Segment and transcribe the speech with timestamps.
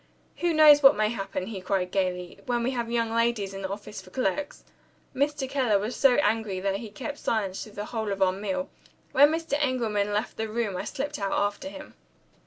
[0.37, 3.69] "Who knows what may happen," he cried gaily, "when we have young ladies in the
[3.69, 4.63] office for clerks?"
[5.15, 5.47] Mr.
[5.47, 8.67] Keller was so angry that he kept silence through the whole of our meal.
[9.11, 9.57] When Mr.
[9.63, 11.93] Engelman left the room I slipped out after him.